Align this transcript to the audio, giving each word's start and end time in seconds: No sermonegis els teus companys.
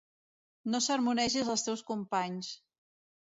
No 0.75 0.79
sermonegis 0.85 1.51
els 1.55 1.65
teus 1.67 1.85
companys. 1.91 2.49